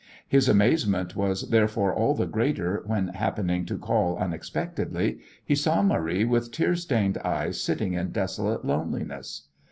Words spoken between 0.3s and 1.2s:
amazement